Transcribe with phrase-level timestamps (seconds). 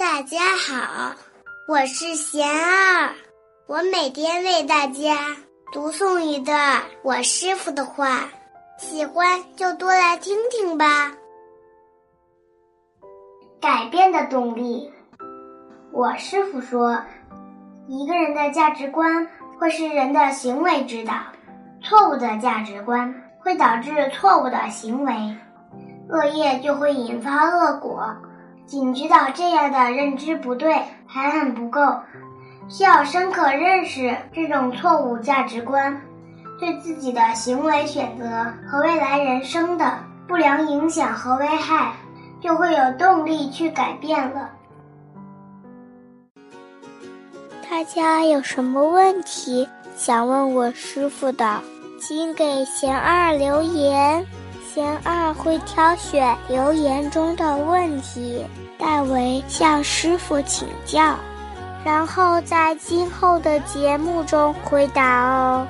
[0.00, 1.14] 大家好，
[1.68, 3.14] 我是贤儿，
[3.66, 5.36] 我每天为大家
[5.74, 8.30] 读诵一段我师傅的话，
[8.78, 11.12] 喜欢就多来听听吧。
[13.60, 14.90] 改变的动力，
[15.92, 16.98] 我师傅说，
[17.86, 21.12] 一个人的价值观会是人的行为指导，
[21.82, 25.12] 错误的价值观会导致错误的行为，
[26.08, 28.16] 恶业就会引发恶果。
[28.70, 30.72] 仅知道这样的认知不对
[31.04, 31.80] 还很不够，
[32.68, 36.00] 需要深刻认识这种错误价值观，
[36.60, 38.24] 对自己的行为选择
[38.68, 39.98] 和未来人生的
[40.28, 41.92] 不良影响和危害，
[42.40, 44.48] 就会有动力去改变了。
[47.68, 51.60] 大家有什么问题想问我师傅的，
[52.00, 54.24] 请给贤二留言。
[54.72, 58.46] 贤二会挑选留言中的问题，
[58.78, 61.16] 代为向师傅请教，
[61.84, 65.66] 然后在今后的节目中回答哦。